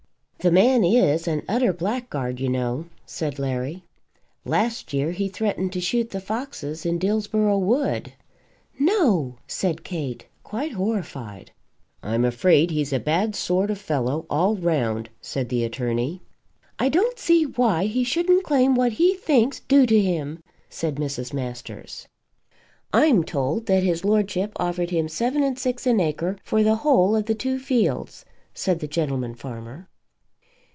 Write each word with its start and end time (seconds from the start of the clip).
"The 0.43 0.49
man 0.49 0.83
is 0.83 1.27
an 1.27 1.43
utter 1.47 1.71
blackguard, 1.71 2.39
you 2.39 2.49
know," 2.49 2.85
said 3.05 3.37
Larry. 3.37 3.83
"Last 4.43 4.91
year 4.91 5.11
he 5.11 5.29
threatened 5.29 5.71
to 5.73 5.79
shoot 5.79 6.09
the 6.09 6.19
foxes 6.19 6.83
in 6.83 6.97
Dillsborough 6.97 7.59
Wood." 7.59 8.13
"No!" 8.79 9.37
said 9.45 9.83
Kate, 9.83 10.25
quite 10.41 10.71
horrified. 10.71 11.51
"I'm 12.01 12.25
afraid 12.25 12.71
he's 12.71 12.91
a 12.91 12.99
bad 12.99 13.35
sort 13.35 13.69
of 13.69 13.77
fellow 13.77 14.25
all 14.31 14.55
round," 14.55 15.11
said 15.21 15.49
the 15.49 15.63
attorney. 15.63 16.23
"I 16.79 16.89
don't 16.89 17.19
see 17.19 17.43
why 17.43 17.85
he 17.85 18.03
shouldn't 18.03 18.43
claim 18.43 18.73
what 18.73 18.93
he 18.93 19.13
thinks 19.13 19.59
due 19.59 19.85
to 19.85 20.01
him," 20.01 20.41
said 20.71 20.95
Mrs. 20.95 21.33
Masters. 21.35 22.07
"I'm 22.91 23.23
told 23.23 23.67
that 23.67 23.83
his 23.83 24.03
lordship 24.03 24.53
offered 24.55 24.89
him 24.89 25.07
seven 25.07 25.43
and 25.43 25.59
six 25.59 25.85
an 25.85 25.99
acre 25.99 26.35
for 26.43 26.63
the 26.63 26.77
whole 26.77 27.15
of 27.15 27.27
the 27.27 27.35
two 27.35 27.59
fields," 27.59 28.25
said 28.55 28.79
the 28.79 28.87
gentleman 28.87 29.35
farmer. 29.35 29.87